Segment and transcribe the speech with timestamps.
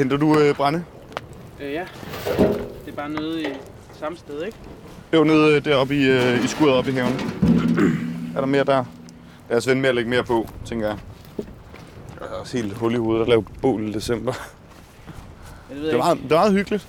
[0.00, 0.84] Henter du øh, brænde?
[1.60, 1.84] Øh, ja.
[2.84, 3.46] Det er bare nede i
[3.98, 4.58] samme sted, ikke?
[5.10, 7.12] Det var nede øh, deroppe i, øh, i skuret oppe i haven.
[8.36, 8.84] er der mere der?
[9.48, 10.98] Lad os vende med at lægge mere på, tænker jeg.
[12.20, 14.32] Jeg er også helt hul i hovedet at lave bål i december.
[14.32, 16.88] Det ved Det jeg var, meget, det var meget hyggeligt.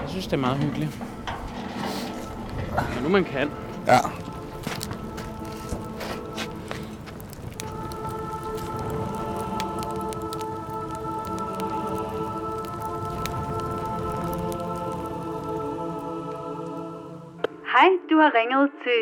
[0.00, 0.98] Jeg synes, det er meget hyggeligt.
[2.94, 3.50] Men nu man kan.
[3.86, 3.98] Ja.
[18.16, 18.98] du har ringet til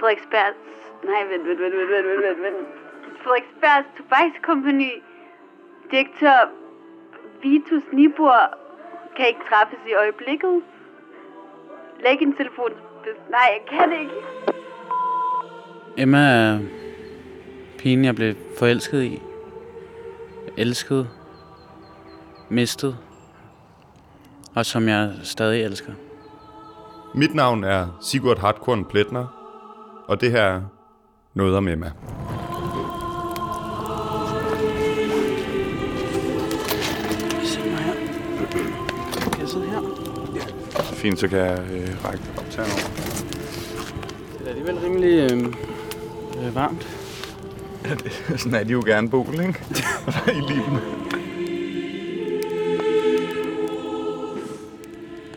[0.00, 0.56] Frederiksbergs...
[1.04, 2.68] Nej, vent, vent, vent, vent, vent, vent, vent.
[3.22, 4.92] Frederiksbergs Tobakskompagni,
[5.90, 6.50] direktør
[7.42, 8.58] Vitus Nibor,
[9.16, 10.62] kan ikke træffes i øjeblikket.
[12.04, 12.72] Læg en telefon.
[13.30, 14.14] Nej, jeg kan ikke.
[15.96, 16.58] Emma er
[17.78, 19.22] pigen, jeg blev forelsket i.
[20.56, 21.08] Elsket.
[22.48, 22.96] Mistet.
[24.56, 25.92] Og som jeg stadig elsker.
[27.14, 29.26] Mit navn er Sigurd Hartkorn Pletner,
[30.08, 30.62] og det her er
[31.34, 31.92] Noget om Emma.
[40.92, 42.90] Fint, så kan jeg øh, række optageren over.
[44.38, 45.38] Det er alligevel rimelig øh,
[46.46, 46.88] øh, varmt.
[48.36, 49.64] Sådan er de jo gerne bol, ikke?
[50.38, 50.78] I liven.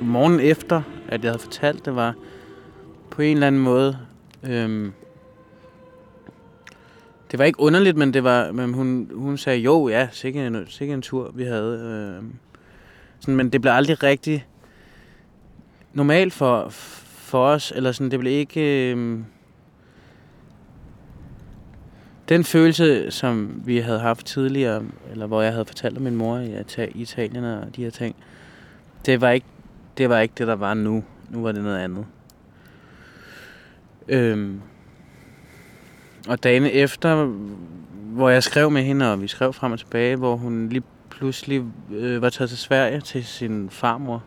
[0.02, 0.82] Morgen efter,
[1.16, 2.13] at jeg havde fortalt det, var
[3.11, 3.97] på en eller anden måde...
[4.44, 4.94] Øhm,
[7.31, 10.66] det var ikke underligt, men det var, men hun, hun sagde, jo, ja, sikkert en,
[10.67, 11.80] sikkert en tur, vi havde.
[12.17, 12.33] Øhm,
[13.19, 14.47] sådan, men det blev aldrig rigtig
[15.93, 18.91] normalt for, for os, eller sådan, det blev ikke...
[18.91, 19.25] Øhm,
[22.30, 26.38] den følelse, som vi havde haft tidligere, eller hvor jeg havde fortalt om min mor
[26.38, 26.61] i
[26.95, 28.16] Italien og de her ting,
[29.05, 29.45] det var ikke
[29.98, 31.04] det var ikke det, der var nu.
[31.30, 32.06] Nu var det noget andet.
[34.08, 34.61] Øhm,
[36.28, 37.26] og dagen efter,
[37.95, 41.64] hvor jeg skrev med hende, og vi skrev frem og tilbage, hvor hun lige pludselig
[41.92, 44.23] øh, var taget til Sverige til sin farmor,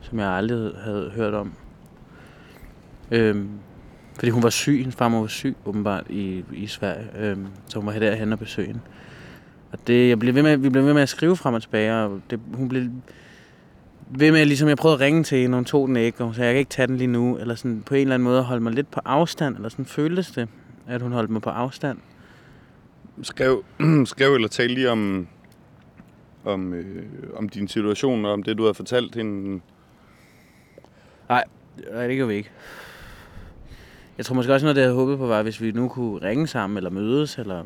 [0.00, 1.52] som jeg aldrig havde hørt om.
[3.10, 3.48] Øhm,
[4.14, 7.86] fordi hun var syg, hendes farmor var syg åbenbart i, i Sverige, øhm, så hun
[7.86, 8.80] var derhen og besøge hende.
[9.72, 11.94] Og det, jeg blev ved med, vi blev ved med at skrive frem og tilbage,
[11.94, 12.88] og det, hun blev
[14.10, 16.34] ved med, ligesom jeg prøvede at ringe til hende, hun tog den ikke, og hun
[16.34, 18.42] sagde, jeg kan ikke tage den lige nu, eller sådan på en eller anden måde
[18.42, 20.48] holde mig lidt på afstand, eller sådan føltes det,
[20.86, 21.98] at hun holdt mig på afstand.
[23.22, 23.64] Skrev,
[24.04, 25.26] skrev eller talte lige om,
[26.44, 29.60] om, øh, om din situation, og om det, du havde fortalt hende.
[31.28, 31.44] Nej,
[31.76, 32.50] det gør vi ikke.
[34.18, 36.22] Jeg tror måske også noget, det jeg havde håbet på, var, hvis vi nu kunne
[36.22, 37.64] ringe sammen, eller mødes, eller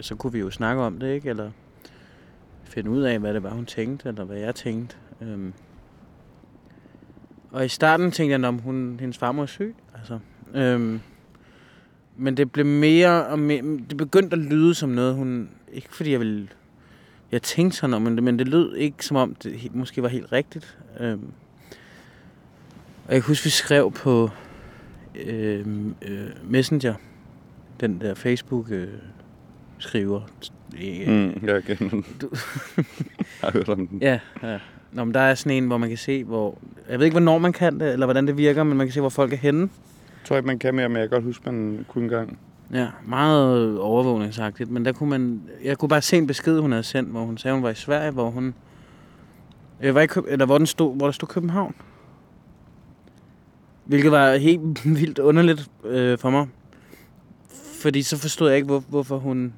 [0.00, 1.30] så kunne vi jo snakke om det, ikke?
[1.30, 1.50] Eller
[2.64, 4.96] finde ud af, hvad det var, hun tænkte, eller hvad jeg tænkte.
[5.20, 5.52] Øhm.
[7.52, 9.74] Og i starten tænkte jeg, om hun, hendes farmor er syg.
[9.98, 10.18] Altså.
[10.54, 11.00] Øhm.
[12.16, 13.62] Men det blev mere og mere...
[13.62, 15.50] Det begyndte at lyde som noget, hun...
[15.72, 16.48] Ikke fordi jeg ville...
[17.32, 20.32] Jeg tænkte sådan om det, men det lød ikke som om, det måske var helt
[20.32, 20.78] rigtigt.
[21.00, 21.32] Øhm.
[23.08, 24.30] Og jeg husker, vi skrev på
[25.14, 25.66] øh,
[26.02, 26.94] øh, Messenger,
[27.80, 28.88] den der Facebook Øh,
[31.06, 32.04] Mm, jeg kender den.
[32.20, 32.30] Du-
[32.76, 32.84] jeg
[33.42, 33.98] har hørt om den.
[34.02, 34.58] Ja, ja.
[34.92, 36.58] Nå, men der er sådan en, hvor man kan se, hvor...
[36.88, 39.00] Jeg ved ikke, hvornår man kan det, eller hvordan det virker, men man kan se,
[39.00, 39.60] hvor folk er henne.
[39.60, 39.68] Jeg
[40.28, 42.38] tror ikke, man kan mere, men jeg kan godt huske, man kunne engang.
[42.72, 45.42] Ja, meget overvågningsagtigt, men der kunne man...
[45.64, 47.74] Jeg kunne bare se en besked, hun havde sendt, hvor hun sagde, hun var i
[47.74, 48.54] Sverige, hvor hun...
[49.80, 50.24] Jeg var i Køb...
[50.28, 51.74] Eller hvor, den stod, hvor der stod København.
[53.84, 56.46] Hvilket var helt vildt underligt øh, for mig.
[57.82, 59.52] Fordi så forstod jeg ikke, hvor, hvorfor hun...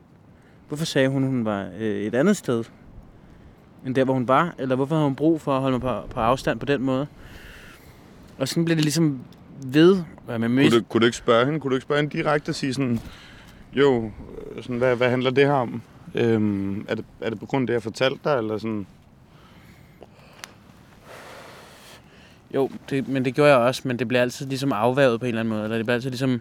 [0.75, 2.65] Hvorfor sagde hun, hun var øh, et andet sted,
[3.87, 4.55] end der, hvor hun var?
[4.59, 7.07] Eller hvorfor havde hun brug for at holde mig på, på afstand på den måde?
[8.39, 9.21] Og sådan blev det ligesom
[9.67, 10.03] ved.
[10.27, 11.61] Hvad med Kunne du, kunne du ikke spørge hende?
[11.61, 13.01] Kunne du ikke spørge hende direkte og sige sådan,
[13.73, 15.83] jo, øh, sådan, hvad, hvad handler det her om?
[16.15, 18.87] Øhm, er, det, er det på grund af det, jeg fortalte dig, eller sådan?
[22.55, 25.29] Jo, det, men det gjorde jeg også, men det blev altid ligesom afvævet på en
[25.29, 25.65] eller anden måde.
[25.65, 26.41] Eller det blev altid ligesom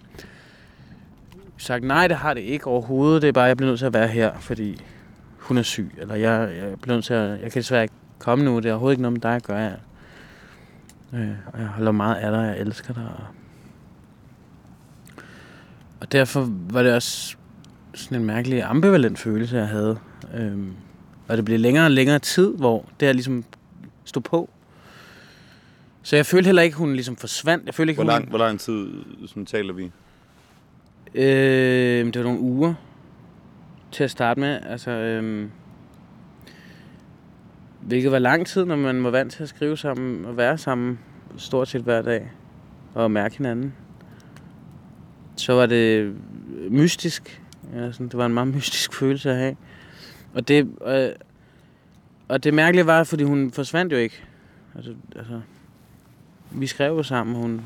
[1.58, 3.22] sagt, nej, det har det ikke overhovedet.
[3.22, 4.82] Det er bare, jeg bliver nødt til at være her, fordi
[5.38, 5.92] hun er syg.
[5.98, 8.58] Eller jeg, jeg bliver nødt til at, jeg kan desværre ikke komme nu.
[8.60, 9.58] Det er overhovedet ikke noget med dig at gøre.
[9.58, 9.76] Jeg,
[11.14, 13.04] øh, og jeg holder meget af dig, jeg elsker dig.
[13.04, 13.26] Og,
[16.00, 17.36] og derfor var det også
[17.94, 19.98] sådan en mærkelig ambivalent følelse, jeg havde.
[20.34, 20.74] Øhm,
[21.28, 23.44] og det blev længere og længere tid, hvor det her ligesom
[24.06, 24.50] stod på.
[26.04, 27.66] Så jeg følte heller ikke, hun ligesom forsvandt.
[27.66, 28.20] Jeg følte ikke, Hvor hun...
[28.22, 28.88] lang, hvor lang tid
[29.28, 29.92] sådan, taler vi?
[31.16, 32.74] Øh, det var nogle uger
[33.92, 34.60] til at starte med.
[34.70, 35.50] Altså, øh,
[37.82, 41.00] Hvilket var lang tid, når man var vant til at skrive sammen og være sammen
[41.38, 42.32] stort set hver dag
[42.94, 43.74] og mærke hinanden.
[45.36, 46.16] Så var det
[46.70, 47.42] mystisk.
[47.74, 49.56] Ja, sådan, det var en meget mystisk følelse at have.
[50.34, 51.10] Og det, øh,
[52.28, 54.24] og det mærkelige var, fordi hun forsvandt jo ikke.
[54.76, 55.42] Altså, altså,
[56.52, 57.36] vi skrev jo sammen.
[57.36, 57.62] Hun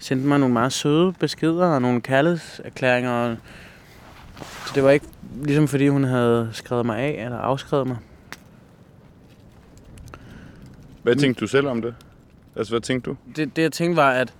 [0.00, 3.36] sendte mig nogle meget søde beskeder og nogle kærlighedserklæringer.
[4.38, 5.06] Så det var ikke
[5.42, 7.96] ligesom fordi hun havde skrevet mig af eller afskrevet mig.
[11.02, 11.94] Hvad tænkte du selv om det?
[12.56, 13.16] Altså, hvad tænkte du?
[13.36, 14.34] det, det jeg tænkte var, at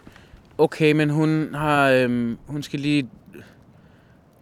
[0.59, 3.09] okay, men hun har, øhm, hun skal lige,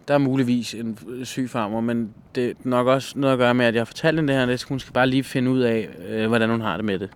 [0.07, 3.65] der er muligvis en syg farmor, men det er nok også noget at gøre med,
[3.65, 5.89] at jeg har fortalt hende det her, det, hun skal bare lige finde ud af,
[6.09, 7.09] øh, hvordan hun har det med det.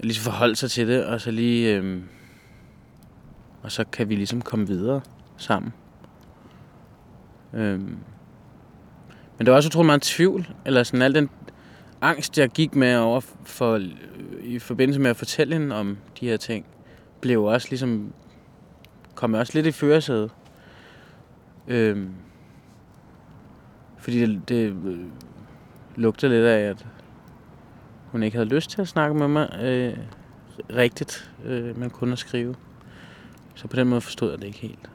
[0.00, 2.02] Lige forholde sig til det, og så lige, øhm,
[3.62, 5.00] og så kan vi ligesom komme videre
[5.36, 5.72] sammen.
[7.54, 7.98] Øhm.
[9.38, 11.30] Men der var også utrolig meget tvivl, eller sådan al den
[12.00, 13.80] angst, jeg gik med over for,
[14.42, 16.66] i forbindelse med at fortælle hende om de her ting,
[17.20, 18.12] blev også ligesom,
[19.14, 20.30] kom også lidt i førersædet.
[21.68, 22.14] Øhm,
[23.98, 24.98] fordi det, det øh,
[25.96, 26.86] lugtede lidt af, at
[28.06, 29.96] hun ikke havde lyst til at snakke med mig øh,
[30.76, 32.54] rigtigt, øh, men kun at skrive.
[33.54, 34.90] Så på den måde forstod jeg det ikke helt.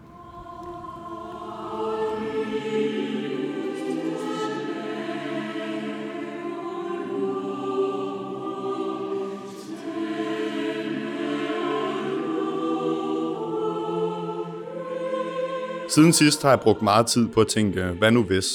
[15.90, 18.46] Siden sidst har jeg brugt meget tid på at tænke, hvad nu hvis?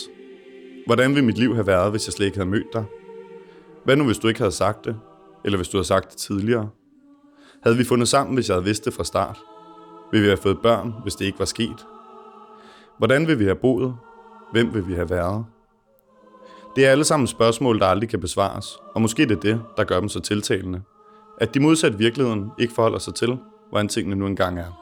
[0.86, 2.84] Hvordan ville mit liv have været, hvis jeg slet ikke havde mødt dig?
[3.84, 4.96] Hvad nu, hvis du ikke havde sagt det?
[5.44, 6.68] Eller hvis du havde sagt det tidligere?
[7.62, 9.38] Havde vi fundet sammen, hvis jeg havde vidst det fra start?
[10.12, 11.86] Vil vi have fået børn, hvis det ikke var sket?
[12.98, 13.94] Hvordan vil vi have boet?
[14.52, 15.44] Hvem vil vi have været?
[16.76, 19.84] Det er alle sammen spørgsmål, der aldrig kan besvares, og måske det er det, der
[19.84, 20.82] gør dem så tiltalende.
[21.38, 24.79] At de modsat virkeligheden ikke forholder sig til, hvordan tingene nu engang er.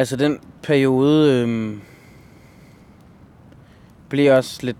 [0.00, 1.80] Altså den periode øhm,
[4.08, 4.76] blev også lidt,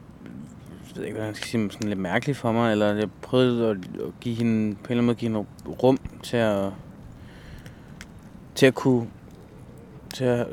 [0.89, 3.69] jeg ved ikke, hvordan jeg skal sige, sådan lidt mærkelig for mig, eller jeg prøvede
[3.69, 5.47] at, at give hende, på en eller anden måde give hende
[5.83, 6.73] rum til at,
[8.55, 9.07] til at kunne,
[10.15, 10.47] til at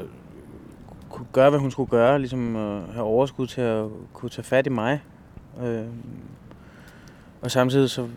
[1.09, 4.65] kunne gøre, hvad hun skulle gøre, ligesom at have overskud til at kunne tage fat
[4.65, 5.01] i mig.
[5.63, 5.85] Øh,
[7.41, 8.07] og samtidig så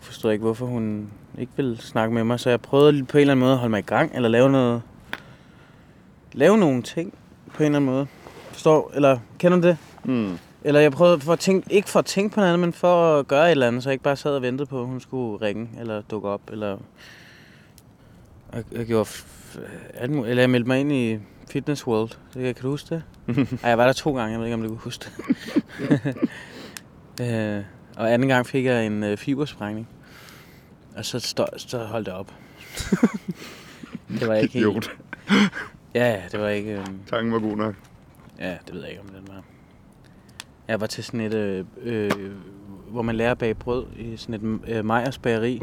[0.00, 3.20] forstod jeg ikke, hvorfor hun ikke ville snakke med mig, så jeg prøvede på en
[3.20, 4.82] eller anden måde at holde mig i gang, eller lave noget,
[6.32, 7.14] lave nogle ting
[7.54, 8.06] på en eller anden måde.
[8.52, 8.90] Forstår?
[8.94, 9.76] Eller kender du det?
[10.04, 10.38] Hmm.
[10.64, 13.18] Eller jeg prøvede for at tænke, ikke for at tænke på noget andet, men for
[13.18, 15.00] at gøre et eller andet, så jeg ikke bare sad og ventede på, at hun
[15.00, 16.40] skulle ringe eller dukke op.
[16.52, 16.78] Eller
[18.52, 19.08] jeg, jeg gjorde
[19.94, 20.30] alt muligt.
[20.30, 21.18] Eller jeg meldte mig ind i
[21.50, 22.10] Fitness World.
[22.34, 23.02] Det, kan du huske det?
[23.62, 26.16] Ej, jeg var der to gange, jeg ved ikke, om du kunne huske det.
[27.56, 27.64] øh,
[27.96, 29.88] og anden gang fik jeg en øh, fibersprængning.
[30.96, 32.34] Og så, stå, så holdt det op.
[34.20, 34.66] det var ikke helt...
[34.66, 34.90] Idiot.
[35.94, 36.72] Ja, ja, det var ikke...
[36.72, 37.74] Øh, Tanken var god nok.
[38.38, 39.42] Ja, det ved jeg ikke, om den var.
[40.68, 42.10] Jeg var til sådan et, øh, øh,
[42.90, 45.60] hvor man lærer at bage brød i sådan et øh, Meyers bageri.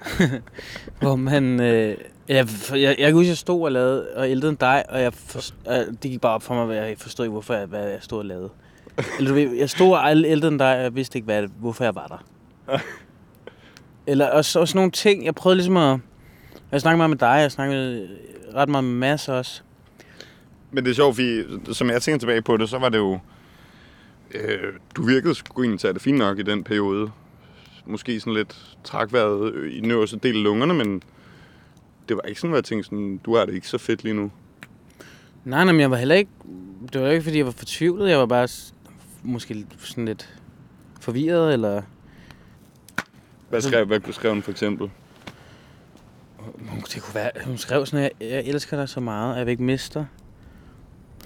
[1.00, 1.96] hvor man, øh,
[2.28, 5.14] jeg, jeg, jeg kan huske, jeg stod og lavede og ældede en dej, og jeg
[5.14, 7.88] forst, øh, det gik bare op for mig, hvad jeg forstod ikke, hvorfor jeg, hvad
[7.88, 8.50] jeg stod og lavede.
[9.18, 11.84] Eller du ved, jeg stod og ældede en dej, og jeg vidste ikke, hvad, hvorfor
[11.84, 12.78] jeg var der.
[14.06, 15.98] Eller også, også nogle ting, jeg prøvede ligesom at...
[16.72, 18.08] Jeg snakkede meget med dig, jeg snakkede
[18.54, 19.62] ret meget med Mads også.
[20.70, 21.42] Men det er sjovt, fordi
[21.74, 23.18] som jeg tænker tilbage på det, så var det jo...
[24.34, 27.10] Øh, du virkede sgu egentlig til at det fint nok i den periode.
[27.86, 31.02] Måske sådan lidt træk vejret i den øverste del af lungerne, men
[32.08, 34.14] det var ikke sådan, at jeg tænkte sådan, du har det ikke så fedt lige
[34.14, 34.30] nu.
[35.44, 36.30] Nej, nej, men jeg var heller ikke...
[36.92, 38.10] Det var ikke, fordi jeg var fortvivlet.
[38.10, 38.48] Jeg var bare
[39.22, 40.34] måske sådan lidt
[41.00, 41.82] forvirret, eller...
[43.48, 44.90] Hvad skrev, hvad skrev hun for eksempel?
[46.40, 47.30] Hun- Det kunne være...
[47.44, 49.98] Hun skrev sådan, at jeg, jeg elsker dig så meget, at jeg vil ikke miste
[49.98, 50.06] dig.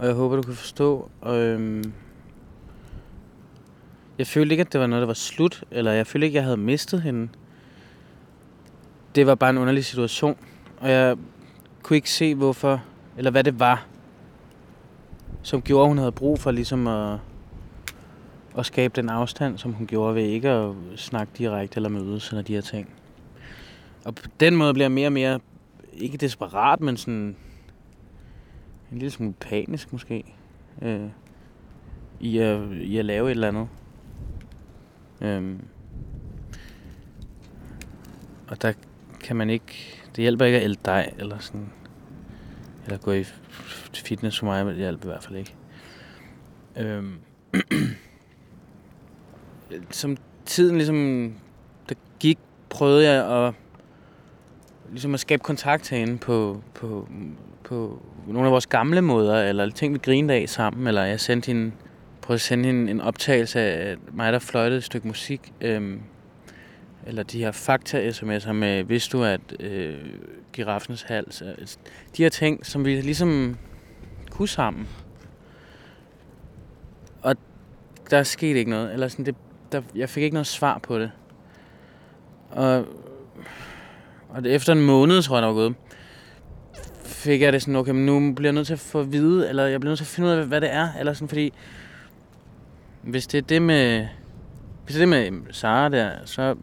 [0.00, 1.10] Og jeg håber, du kan forstå.
[1.20, 1.92] Og, øhm,
[4.18, 5.64] jeg følte ikke, at det var noget, der var slut.
[5.70, 7.28] Eller jeg følte ikke, at jeg havde mistet hende.
[9.14, 10.36] Det var bare en underlig situation.
[10.80, 11.16] Og jeg
[11.82, 12.82] kunne ikke se, hvorfor...
[13.16, 13.86] Eller hvad det var,
[15.42, 17.18] som gjorde, at hun havde brug for ligesom at,
[18.58, 22.42] at skabe den afstand, som hun gjorde ved ikke at snakke direkte eller mødes eller
[22.42, 22.88] de her ting.
[24.04, 25.40] Og på den måde bliver jeg mere og mere,
[25.92, 27.36] ikke desperat, men sådan
[28.92, 30.24] en lille smule panisk måske,
[30.82, 31.08] øh,
[32.20, 33.68] i, at, i at lave et eller andet.
[35.20, 35.58] Øh,
[38.48, 38.72] og der
[39.20, 40.00] kan man ikke...
[40.16, 41.72] Det hjælper ikke at elde dig, eller sådan...
[42.84, 43.24] Eller gå i
[43.94, 45.54] fitness for mig, det hjælper i hvert fald ikke.
[46.76, 47.04] Øh,
[49.90, 51.32] som tiden ligesom
[51.88, 53.54] der gik, prøvede jeg at
[54.94, 57.08] ligesom at skabe kontakt herinde på, på,
[57.64, 61.46] på nogle af vores gamle måder, eller ting, vi grinede af sammen, eller jeg sendte
[61.46, 61.72] hende,
[62.22, 66.00] prøvede at sende hende en optagelse af mig, der fløjtede et stykke musik, øhm,
[67.06, 69.98] eller de her fakta-sms'er med, vidste du, at øh,
[70.52, 71.78] giraffens hals, altså,
[72.16, 73.56] de her ting, som vi ligesom
[74.30, 74.88] kunne sammen.
[77.22, 77.36] Og
[78.10, 79.34] der skete ikke noget, eller sådan, det,
[79.72, 81.10] der, jeg fik ikke noget svar på det.
[82.50, 82.86] Og,
[84.34, 85.74] og det, efter en måned, tror jeg, der var gået,
[87.04, 89.48] fik jeg det sådan, okay, men nu bliver jeg nødt til at få at vide,
[89.48, 91.52] eller jeg bliver nødt til at finde ud af, hvad det er, eller sådan, fordi
[93.02, 94.06] hvis det er det med,
[94.84, 96.54] hvis det er det med Sara der, så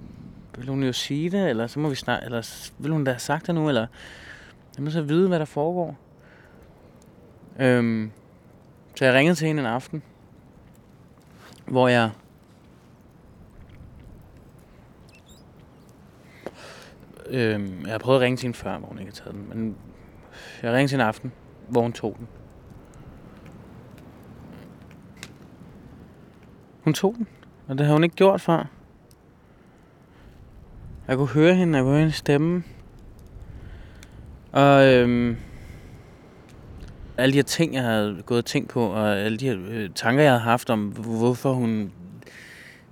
[0.57, 3.19] vil hun jo sige det, eller så må vi snakke, eller vil hun da have
[3.19, 3.87] sagt det nu, eller
[4.77, 5.97] jeg må så vide, hvad der foregår.
[7.59, 8.11] Øhm,
[8.95, 10.03] så jeg ringede til hende en aften,
[11.65, 12.09] hvor jeg
[17.29, 19.49] øhm, jeg har prøvet at ringe til hende før, hvor hun ikke har taget den,
[19.49, 19.75] men
[20.63, 21.31] jeg ringede til en aften,
[21.67, 22.27] hvor hun tog den.
[26.83, 27.27] Hun tog den,
[27.67, 28.65] og det har hun ikke gjort før.
[31.07, 32.63] Jeg kunne høre hende, jeg kunne høre hendes stemme.
[34.51, 35.37] Og øhm,
[37.17, 39.89] alle de her ting, jeg havde gået og tænkt på, og alle de her øh,
[39.95, 41.91] tanker, jeg havde haft om, hvorfor hun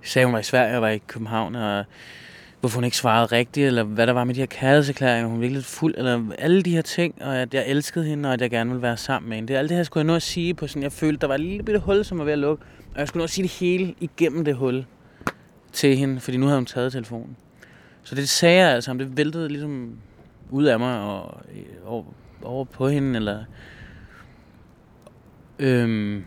[0.02, 1.84] sagde, hun var i Sverige og var i København, og
[2.60, 5.64] hvorfor hun ikke svarede rigtigt, eller hvad der var med de her kærlighedserklæringer, hun virkelig
[5.64, 8.70] fuld, eller alle de her ting, og at jeg elskede hende, og at jeg gerne
[8.70, 9.52] ville være sammen med hende.
[9.52, 11.34] Det, alt det her skulle jeg nå at sige på sådan, jeg følte, der var
[11.34, 12.64] et lille bitte hul, som var ved at lukke,
[12.94, 14.84] og jeg skulle nå at sige det hele igennem det hul
[15.72, 17.36] til hende, fordi nu havde hun taget telefonen.
[18.02, 19.98] Så det sagde jeg altså, det væltede ligesom
[20.50, 21.40] ud af mig og
[21.84, 22.04] over,
[22.42, 23.44] over på hende, eller...
[25.58, 26.24] Øhm,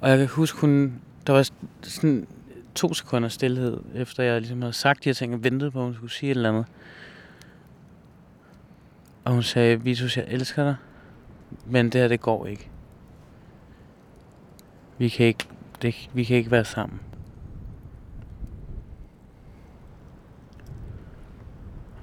[0.00, 1.50] og jeg kan huske, hun, der var
[1.82, 2.26] sådan
[2.78, 5.84] to sekunder stillhed, efter jeg ligesom havde sagt de her ting, og ventede på, at
[5.84, 6.66] hun skulle sige et eller andet.
[9.24, 10.76] Og hun sagde, Vitus, jeg elsker dig,
[11.66, 12.70] men det her, det går ikke.
[14.98, 15.44] Vi kan ikke,
[15.82, 17.00] det, vi kan ikke være sammen.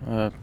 [0.08, 0.34] Og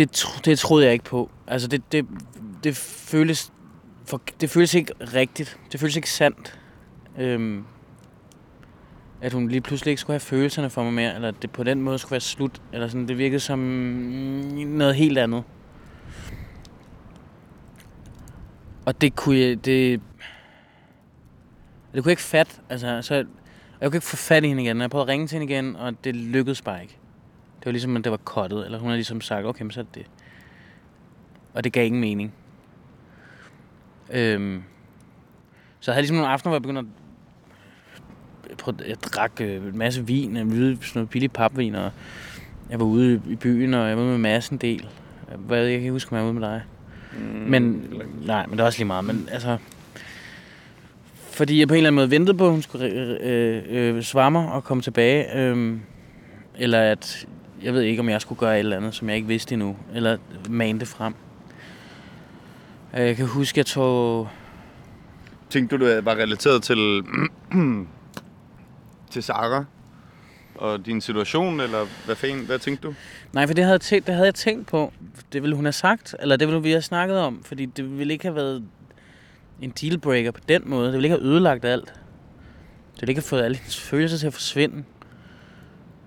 [0.00, 1.30] det, det troede jeg ikke på.
[1.46, 2.06] Altså, det, det,
[2.64, 3.52] det føles
[4.04, 5.58] for, det føles ikke rigtigt.
[5.72, 6.60] Det føles ikke sandt.
[7.18, 7.64] Øhm,
[9.20, 11.62] at hun lige pludselig ikke skulle have følelserne for mig mere, eller at det på
[11.62, 15.44] den måde skulle være slut, eller sådan, det virkede som noget helt andet.
[18.86, 20.00] Og det kunne jeg, det,
[21.94, 23.14] det kunne jeg ikke fatte, altså, så,
[23.80, 24.80] jeg kunne ikke få fat i hende igen.
[24.80, 26.99] Jeg prøvede at ringe til hende igen, og det lykkedes bare ikke.
[27.60, 29.80] Det var ligesom, at det var kottet, eller hun har ligesom sagt, okay, men så
[29.80, 30.06] er det det.
[31.54, 32.32] Og det gav ingen mening.
[34.12, 34.62] Øhm,
[35.80, 36.84] så jeg havde ligesom nogle aftener, hvor jeg begyndte
[38.50, 41.90] at prøve, jeg drak øh, en masse vin, jeg sådan noget billig papvin, og
[42.70, 44.88] jeg var ude i byen, og jeg var med massen del.
[45.30, 46.62] Jeg, jeg kan ikke huske, om jeg var ude med dig.
[47.12, 47.92] Mm, men,
[48.26, 49.04] nej, men det er også lige meget.
[49.04, 49.58] Men altså,
[51.14, 52.86] fordi jeg på en eller anden måde ventede på, at hun skulle
[53.22, 55.38] øh, øh, svare mig og komme tilbage.
[55.38, 55.76] Øh,
[56.58, 57.26] eller at
[57.62, 59.76] jeg ved ikke, om jeg skulle gøre et eller andet, som jeg ikke vidste endnu.
[59.94, 60.16] Eller
[60.48, 61.14] mane det frem.
[62.94, 64.28] Øh, jeg kan huske, jeg tog...
[65.50, 67.02] Tænkte du, det var relateret til,
[69.12, 69.64] til Sara
[70.54, 72.94] og din situation, eller hvad, fanden, hvad tænkte du?
[73.32, 74.92] Nej, for det havde, tænkt, det havde jeg tænkt på.
[75.32, 78.12] Det ville hun have sagt, eller det ville vi have snakket om, fordi det ville
[78.12, 78.64] ikke have været
[79.60, 80.86] en dealbreaker på den måde.
[80.86, 81.86] Det ville ikke have ødelagt alt.
[82.94, 84.84] Det ville ikke have fået alle hendes følelser til at forsvinde.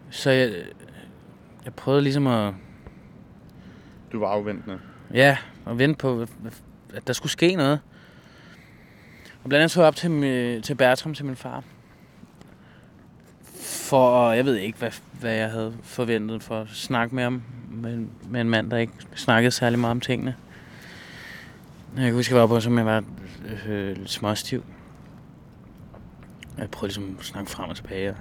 [0.10, 0.51] Så jeg,
[1.65, 2.53] jeg prøvede ligesom at...
[4.12, 4.79] Du var afventende.
[5.13, 6.27] Ja, og vente på,
[6.93, 7.79] at der skulle ske noget.
[9.43, 11.63] Og blandt andet tog jeg op til, til Bertram, til min far.
[13.63, 17.43] For, jeg ved ikke, hvad, hvad jeg havde forventet for at snakke med ham.
[17.72, 20.36] Med, med en mand, der ikke snakkede særlig meget om tingene.
[21.96, 23.03] Jeg kan huske, jeg var på, som jeg var
[23.67, 24.63] øh, lidt småstiv.
[26.58, 28.10] Jeg prøvede ligesom at snakke frem og tilbage.
[28.10, 28.17] Og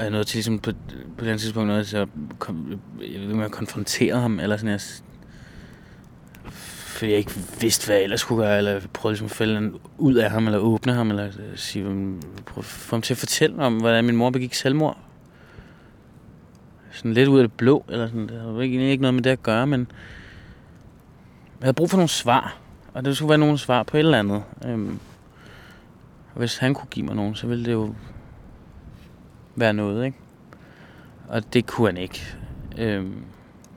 [0.00, 0.72] og jeg nåede til ligesom på,
[1.18, 2.06] på den tidspunkt noget, så
[2.38, 2.80] kom,
[3.12, 4.80] jeg ved med jeg konfronterede ham, eller sådan, jeg,
[6.52, 10.14] fordi jeg ikke vidste, hvad jeg ellers skulle gøre, eller prøvede ligesom at fælde ud
[10.14, 11.84] af ham, eller åbne ham, eller øh, sige,
[12.46, 14.98] prøve, få ham til at fortælle om, hvordan min mor begik selvmord.
[16.90, 18.28] sådan lidt ud af det blå, eller sådan.
[18.28, 19.80] Det havde ikke, ikke noget med det at gøre, men
[21.60, 22.56] jeg havde brug for nogle svar.
[22.94, 24.42] Og det skulle være nogle svar på et eller andet.
[24.64, 24.98] Øhm,
[26.34, 27.94] og hvis han kunne give mig nogen, så ville det jo
[29.56, 30.18] være noget, ikke?
[31.28, 32.36] Og det kunne han ikke.
[32.78, 33.24] Øhm,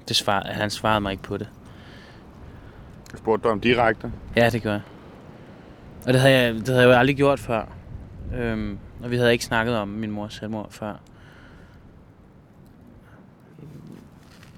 [0.07, 1.49] det svar, han svarede mig ikke på det.
[3.11, 4.11] Jeg spurgte dig om direkte.
[4.35, 4.81] Ja, det gør jeg.
[6.07, 7.65] Og det havde jeg, det havde jeg jo aldrig gjort før.
[8.35, 10.93] Øhm, og vi havde ikke snakket om min mors selvmord før.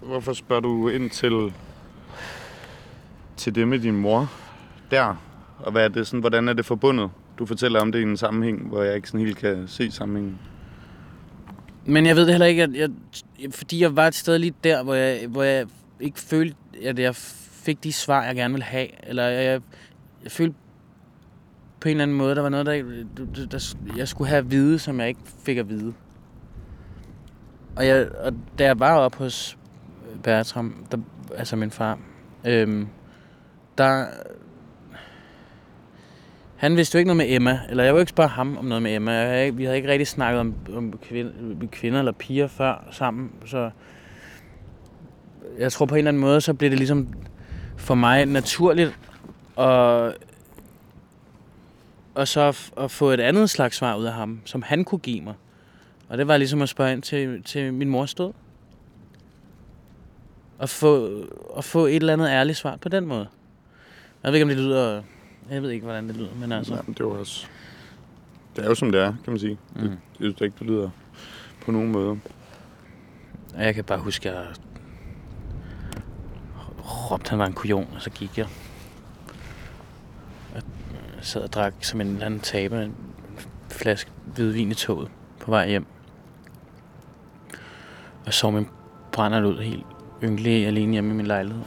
[0.02, 1.54] Hvorfor spørger du ind til,
[3.38, 4.32] til det med din mor
[4.92, 5.16] der?
[5.60, 7.10] Og hvad er det sådan, hvordan er det forbundet?
[7.40, 10.40] Du fortæller om det i en sammenhæng, hvor jeg ikke sådan helt kan se sammenhængen.
[11.86, 12.90] Men jeg ved det heller ikke, at jeg,
[13.52, 15.68] fordi jeg var et sted lige der, hvor jeg, hvor jeg
[16.00, 19.08] ikke følte, at jeg fik de svar, jeg gerne ville have.
[19.10, 19.62] Eller jeg, jeg,
[20.24, 20.56] jeg følte
[21.80, 22.84] på en eller anden måde, der var noget, der,
[23.26, 25.94] der, der jeg skulle have at vide, som jeg ikke fik at vide.
[27.76, 29.58] Og, jeg, og da jeg var oppe hos
[30.24, 30.98] Bertram, der,
[31.38, 32.00] altså min far,
[32.46, 32.88] øhm,
[33.78, 34.06] der...
[36.66, 38.82] Han vidste jo ikke noget med Emma, eller jeg vil ikke spørge ham om noget
[38.82, 39.12] med Emma.
[39.12, 41.32] Jeg, havde ikke- vi havde ikke rigtig snakket om, om kvinder,
[41.72, 43.70] kvinder eller piger før sammen, så
[45.60, 47.08] jeg tror på en eller anden måde, så blev det ligesom
[47.78, 49.00] for mig naturligt
[49.58, 50.14] at,
[52.16, 55.00] og så at, at få et andet slags svar ud af ham, som han kunne
[55.00, 55.34] give mig.
[56.10, 58.32] Og det var ligesom at spørge ind til, til min mors død.
[60.60, 61.10] Og få,
[61.58, 63.28] at få et eller andet ærligt svar på den måde.
[64.24, 65.02] Jeg ved ikke, om det lyder...
[65.50, 66.74] Jeg ved ikke, hvordan det lyder, men altså...
[66.74, 67.48] Ja, det er jo også...
[68.56, 69.58] Det er jo som det er, kan man sige.
[69.76, 69.82] Mm.
[69.82, 70.90] Det, jeg synes ikke, det lyder
[71.66, 72.20] på nogen måde.
[73.56, 74.46] Og jeg kan bare huske, at jeg
[77.12, 78.48] råbte, at han var en kujon, og så gik jeg.
[80.54, 80.64] Jeg
[81.22, 82.96] sad og drak som en eller anden taber en
[83.70, 85.86] flaske hvidvin i toget på vej hjem.
[88.26, 88.68] Og så min
[89.12, 89.86] brænder ud helt
[90.24, 91.64] ynkelig alene hjemme i min lejlighed.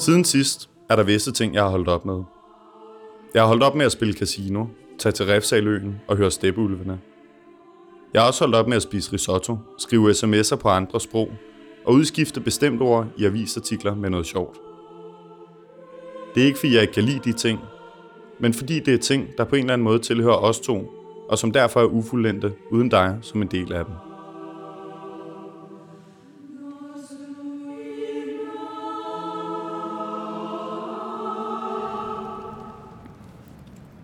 [0.00, 2.22] Siden sidst er der visse ting, jeg har holdt op med.
[3.34, 4.66] Jeg har holdt op med at spille casino,
[4.98, 7.00] tage til Refsaløen og høre steppeulvene.
[8.14, 11.30] Jeg har også holdt op med at spise risotto, skrive sms'er på andre sprog
[11.86, 14.58] og udskifte bestemte ord i avisartikler med noget sjovt.
[16.34, 17.60] Det er ikke fordi jeg ikke kan lide de ting,
[18.38, 20.90] men fordi det er ting, der på en eller anden måde tilhører os to,
[21.28, 24.09] og som derfor er ufuldendte uden dig som en del af dem.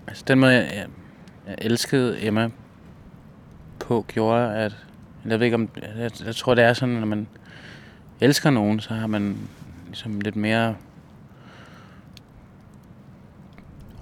[0.08, 0.86] Altså den måde, jeg, jeg,
[1.46, 2.50] jeg elskede Emma
[3.78, 4.76] på, gjorde, at...
[5.24, 5.68] Jeg ved ikke om...
[5.98, 7.28] Jeg, jeg tror, det er sådan, når man
[8.20, 9.36] elsker nogen, så har man
[9.86, 10.76] ligesom lidt mere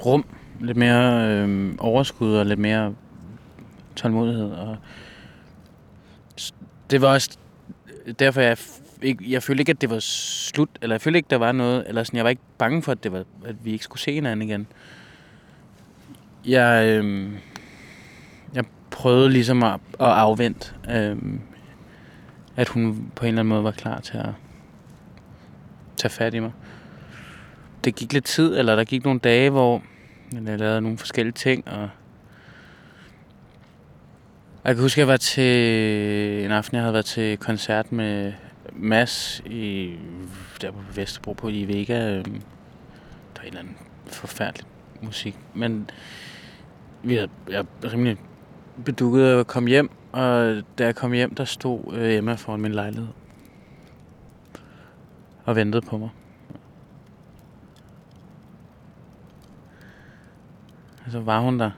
[0.06, 0.24] rum,
[0.60, 2.94] lidt mere øh, overskud og lidt mere
[3.96, 4.50] tålmodighed.
[4.50, 4.76] Og
[6.90, 7.38] det var også
[8.18, 8.58] derfor, jeg,
[9.02, 11.84] ikke, jeg følte ikke, at det var slut, eller jeg følte ikke, der var noget,
[11.88, 14.12] eller sådan, jeg var ikke bange for, at, det var, at vi ikke skulle se
[14.12, 14.66] hinanden igen.
[16.46, 17.32] Jeg, øh,
[18.54, 21.16] jeg prøvede ligesom at, at afvente, øh,
[22.56, 24.30] at hun på en eller anden måde var klar til at
[25.96, 26.52] tage fat i mig.
[27.84, 29.82] Det gik lidt tid, eller der gik nogle dage, hvor
[30.32, 31.88] jeg lavede nogle forskellige ting, og
[34.64, 38.32] jeg kan huske, at jeg var til en aften, jeg havde været til koncert med
[38.72, 39.94] Mads i,
[40.60, 42.10] der på Vesterbro på i Vega.
[42.10, 42.24] Øhm,
[43.34, 43.76] der var en eller anden
[44.06, 44.66] forfærdelig
[45.02, 45.36] musik.
[45.54, 45.90] Men
[47.04, 48.18] vi havde, jeg er rimelig
[48.84, 52.72] bedukket at komme hjem, og da jeg kom hjem, der stod øh, Emma foran min
[52.72, 53.08] lejlighed.
[55.44, 56.08] Og ventede på mig.
[61.06, 61.70] Og så var hun der.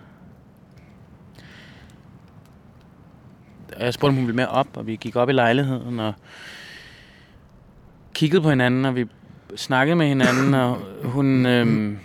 [3.77, 6.15] Og jeg spurgte, om hun ville med op, og vi gik op i lejligheden, og
[8.15, 9.07] kiggede på hinanden, og vi
[9.57, 11.47] snakkede med hinanden, og hun...
[11.47, 11.99] Øh,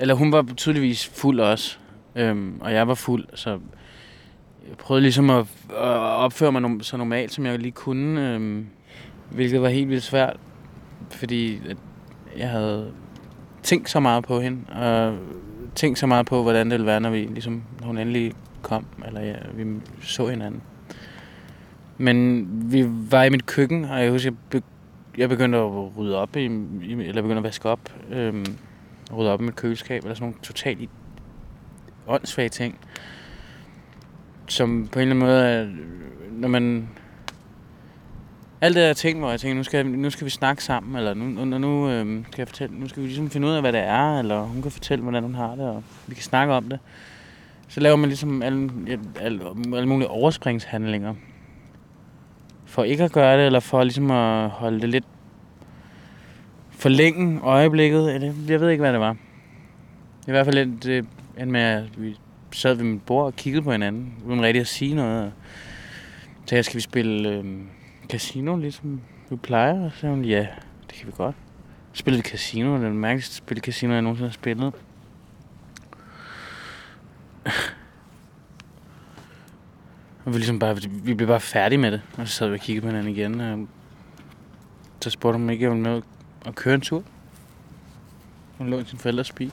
[0.00, 1.78] eller hun var tydeligvis fuld også,
[2.16, 3.50] øhm, og jeg var fuld, så
[4.68, 8.66] jeg prøvede ligesom at, at opføre mig så normalt, som jeg lige kunne, øhm,
[9.30, 10.36] hvilket var helt vildt svært,
[11.10, 11.76] fordi at
[12.36, 12.92] jeg havde
[13.62, 15.18] tænkt så meget på hende, og
[15.74, 18.32] tænkt så meget på, hvordan det ville være, når, vi, ligesom, når hun endelig
[18.62, 20.62] kom, eller ja, vi så hinanden.
[21.98, 24.66] Men vi var i mit køkken, og jeg husker, jeg, be,
[25.18, 26.44] jeg begyndte at rydde op, i,
[26.82, 28.44] i, eller begyndte at vaske op, øhm,
[29.16, 30.90] rydde op i mit køleskab, eller sådan nogle totalt
[32.06, 32.78] åndssvage ting,
[34.48, 35.68] som på en eller anden måde, er,
[36.30, 36.88] når man
[38.60, 41.14] alt det, jeg ting, hvor jeg tænker, nu skal, nu skal vi snakke sammen, eller
[41.14, 43.72] nu, nu, nu, øhm, skal jeg fortælle, nu skal vi ligesom finde ud af, hvad
[43.72, 46.64] det er, eller hun kan fortælle, hvordan hun har det, og vi kan snakke om
[46.64, 46.78] det.
[47.68, 48.70] Så laver man ligesom alle,
[49.20, 49.44] alle,
[49.74, 51.14] alle mulige overspringshandlinger.
[52.66, 55.04] For ikke at gøre det, eller for ligesom at holde det lidt
[56.80, 58.14] forlænge øjeblikket.
[58.14, 59.16] Eller, jeg ved ikke, hvad det var.
[60.28, 61.06] I hvert fald lidt, det
[61.38, 62.16] endte med, at vi
[62.52, 65.32] sad ved mit bord og kiggede på hinanden, uden rigtig at sige noget.
[66.46, 67.44] Så jeg skal vi spille øh,
[68.08, 69.84] casino, ligesom vi plejer?
[69.84, 70.46] Og så sagde hun, ja,
[70.88, 71.36] det kan vi godt.
[71.92, 74.74] Spillede casino, det er det mærkeligste spil casino, jeg nogensinde har spillet.
[80.24, 82.60] Og vi, ligesom bare, vi blev bare færdige med det, og så sad vi og
[82.60, 83.40] kiggede på hinanden igen.
[83.40, 83.66] Og
[85.00, 86.02] så spurgte hun, om ikke jeg ville med
[86.46, 87.04] at køre en tur.
[88.58, 89.52] Hun lå i sin forældres bil.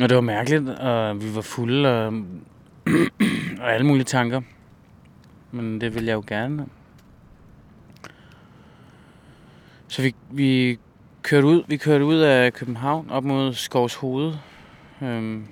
[0.00, 2.12] Og det var mærkeligt, og vi var fulde, og,
[3.60, 4.40] og alle mulige tanker.
[5.50, 6.66] Men det ville jeg jo gerne.
[9.88, 10.78] Så vi, vi
[11.22, 14.34] kørte ud, vi kørte ud af København op mod Skovs Hoved.
[15.02, 15.46] Øhm.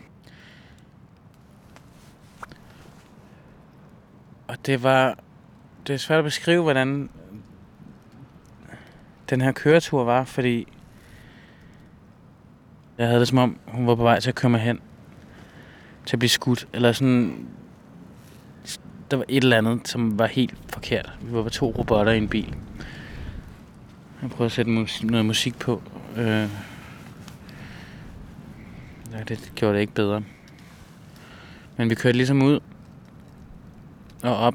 [4.49, 5.19] Og det var...
[5.87, 7.11] Det er svært at beskrive, hvordan
[9.31, 10.68] den her køretur var, fordi
[12.99, 14.81] jeg havde det som om, hun var på vej til at køre mig hen
[16.07, 17.46] til at blive skudt, eller sådan...
[19.11, 21.12] Der var et eller andet, som var helt forkert.
[21.22, 22.57] Vi var to robotter i en bil.
[24.22, 25.83] Jeg prøvede at sætte mus- noget musik på.
[26.16, 26.49] Øh...
[29.12, 30.22] Ja, det gjorde det ikke bedre.
[31.77, 32.61] Men vi kørte ligesom ud
[34.22, 34.55] og op,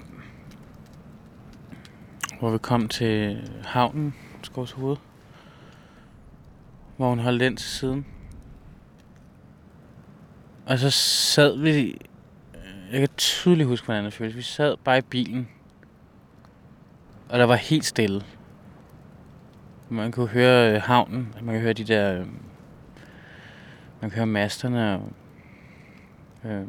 [2.41, 4.97] hvor vi kom til havnen, Skovs Hoved,
[6.97, 8.05] hvor hun holdt ind til siden.
[10.65, 11.97] Og så sad vi...
[12.55, 14.37] Øh, jeg kan tydeligt huske, hvordan det føltes.
[14.37, 15.49] Vi sad bare i bilen.
[17.29, 18.21] Og der var helt stille.
[19.89, 21.35] Man kunne høre øh, havnen.
[21.41, 22.19] Man kan høre de der...
[22.19, 22.25] Øh,
[24.01, 25.11] man kan høre masterne og
[26.45, 26.65] øh,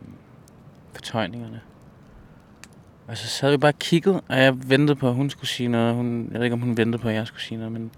[0.95, 1.61] fortøjningerne.
[3.13, 5.69] Og så sad vi bare og kiggede, og jeg ventede på, at hun skulle sige
[5.69, 5.95] noget.
[5.95, 7.91] Hun, jeg ved ikke, om hun ventede på, at jeg skulle sige noget, men...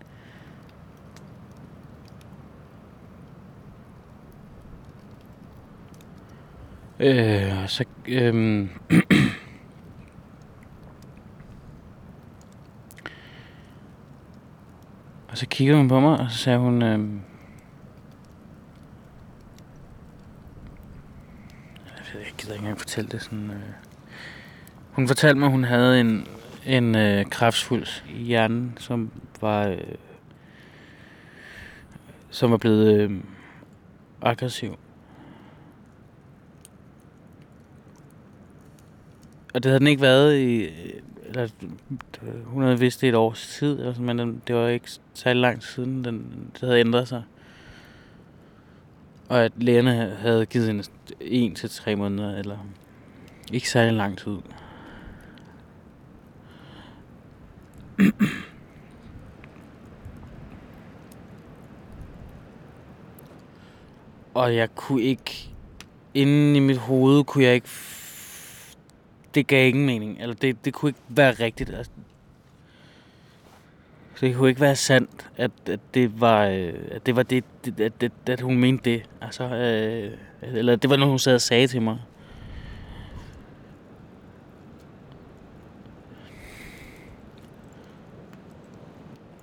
[7.00, 7.84] Øh, og så...
[8.08, 8.68] Øh,
[15.30, 16.82] og så kiggede hun på mig, og så sagde hun...
[16.82, 16.98] Øh, jeg
[22.12, 23.50] ved, jeg gider ikke engang fortælle det sådan...
[23.50, 23.93] Øh,
[24.94, 26.28] hun fortalte mig, at hun havde en,
[26.66, 29.78] en øh, kræftsvulst i hjernen, som var, øh,
[32.30, 33.10] som var blevet øh,
[34.22, 34.78] aggressiv.
[39.54, 40.64] Og det havde den ikke været i...
[40.64, 41.48] Øh, eller,
[42.22, 45.40] øh, hun havde vidst det et års tid, altså, men den, det var ikke særlig
[45.40, 47.22] lang tid siden, den, det havde ændret sig.
[49.28, 50.84] Og at lægerne havde givet hende
[51.20, 52.58] en til tre måneder, eller
[53.52, 54.36] ikke særlig lang tid.
[64.34, 65.50] Og jeg kunne ikke...
[66.14, 67.68] Inden i mit hoved kunne jeg ikke...
[69.34, 70.20] Det gav ingen mening.
[70.20, 71.70] Eller det, det kunne ikke være rigtigt.
[71.70, 71.92] Altså,
[74.20, 77.80] det kunne ikke være sandt, at, at det var, øh, at det var det, det
[77.80, 79.02] at, at, at hun mente det.
[79.20, 81.98] Altså, øh, eller det var noget, hun sad og sagde til mig.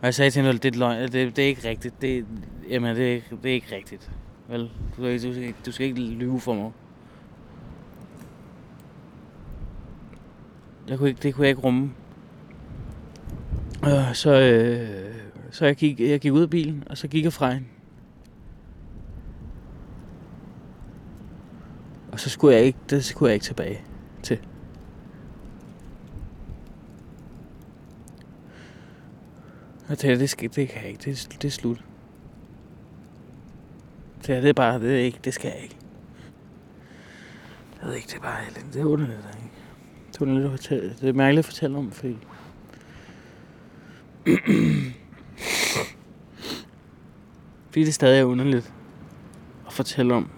[0.01, 1.01] Og jeg sagde til hende, det er, løgn.
[1.01, 2.01] Det, det er ikke rigtigt.
[2.01, 2.25] Det,
[2.69, 4.11] jamen, det, er- det er ikke rigtigt.
[4.47, 6.71] Vel, du, du, skal ikke- du skal ikke lyve for mig.
[10.89, 11.91] Jeg kunne ikke, det kunne jeg ikke rumme.
[13.85, 15.15] Øh, så øh,
[15.51, 17.67] så jeg, gik, jeg gik ud af bilen, og så gik jeg fra hende.
[22.11, 23.81] Og så skulle jeg ikke, det skulle jeg ikke tilbage
[24.23, 24.39] til.
[29.91, 31.84] Det tænkte, det, skal, det kan jeg ikke, det, det er slut.
[34.21, 35.77] Så det er bare, det er ikke, det skal jeg ikke.
[37.82, 38.38] Jeg ved ikke, det er bare,
[38.73, 39.49] det er underligt, ikke?
[40.12, 42.17] Det er underligt at fortælle, det er mærkeligt at fortælle om, fordi...
[47.69, 48.73] fordi det stadig er underligt
[49.67, 50.30] at fortælle om.